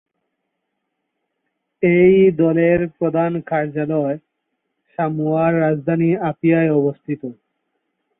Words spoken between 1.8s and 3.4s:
এই দলের প্রধান